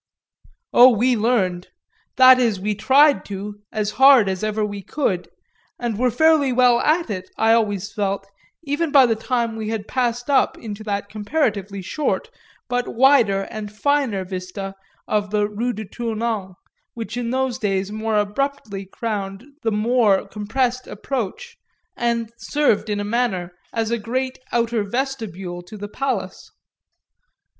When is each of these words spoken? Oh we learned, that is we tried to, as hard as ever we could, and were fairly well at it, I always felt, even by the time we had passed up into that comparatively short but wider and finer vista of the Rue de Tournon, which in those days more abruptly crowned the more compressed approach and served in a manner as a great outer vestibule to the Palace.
Oh 0.73 0.89
we 0.89 1.15
learned, 1.15 1.67
that 2.15 2.39
is 2.39 2.59
we 2.59 2.73
tried 2.73 3.23
to, 3.25 3.61
as 3.71 3.91
hard 4.01 4.27
as 4.27 4.43
ever 4.43 4.65
we 4.65 4.81
could, 4.81 5.29
and 5.77 5.95
were 5.95 6.09
fairly 6.09 6.51
well 6.51 6.79
at 6.79 7.11
it, 7.11 7.29
I 7.37 7.53
always 7.53 7.93
felt, 7.93 8.25
even 8.63 8.91
by 8.91 9.05
the 9.05 9.15
time 9.15 9.55
we 9.55 9.69
had 9.69 9.87
passed 9.87 10.27
up 10.27 10.57
into 10.57 10.83
that 10.85 11.09
comparatively 11.09 11.83
short 11.83 12.31
but 12.67 12.87
wider 12.95 13.43
and 13.51 13.71
finer 13.71 14.25
vista 14.25 14.73
of 15.07 15.29
the 15.29 15.47
Rue 15.47 15.71
de 15.71 15.85
Tournon, 15.85 16.55
which 16.95 17.15
in 17.15 17.29
those 17.29 17.59
days 17.59 17.91
more 17.91 18.17
abruptly 18.17 18.87
crowned 18.87 19.43
the 19.61 19.71
more 19.71 20.27
compressed 20.27 20.87
approach 20.87 21.57
and 21.95 22.31
served 22.37 22.89
in 22.89 22.99
a 22.99 23.03
manner 23.03 23.53
as 23.71 23.91
a 23.91 23.99
great 23.99 24.39
outer 24.51 24.83
vestibule 24.83 25.61
to 25.61 25.77
the 25.77 25.87
Palace. 25.87 26.49